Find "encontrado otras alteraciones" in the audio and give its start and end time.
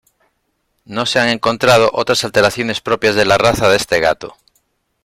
1.29-2.81